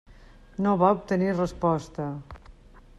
[0.67, 2.09] No va obtenir resposta.